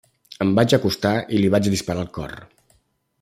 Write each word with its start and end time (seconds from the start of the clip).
Em 0.45 0.53
vaig 0.59 0.73
acostar 0.77 1.11
i 1.37 1.43
li 1.43 1.51
vaig 1.57 1.69
disparar 1.75 2.05
al 2.07 2.13
cor. 2.19 2.35